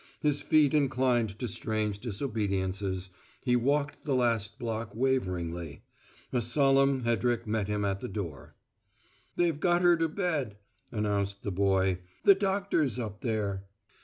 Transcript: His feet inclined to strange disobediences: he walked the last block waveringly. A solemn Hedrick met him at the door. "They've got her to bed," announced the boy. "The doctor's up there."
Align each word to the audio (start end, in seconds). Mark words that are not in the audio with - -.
His 0.23 0.41
feet 0.41 0.73
inclined 0.73 1.37
to 1.37 1.47
strange 1.47 1.99
disobediences: 1.99 3.09
he 3.43 3.55
walked 3.55 4.03
the 4.03 4.15
last 4.15 4.57
block 4.57 4.95
waveringly. 4.95 5.83
A 6.33 6.41
solemn 6.41 7.01
Hedrick 7.03 7.45
met 7.45 7.67
him 7.67 7.85
at 7.85 7.99
the 7.99 8.07
door. 8.07 8.55
"They've 9.35 9.59
got 9.59 9.83
her 9.83 9.95
to 9.97 10.09
bed," 10.09 10.57
announced 10.91 11.43
the 11.43 11.51
boy. 11.51 11.99
"The 12.23 12.33
doctor's 12.33 12.97
up 12.97 13.21
there." 13.21 13.65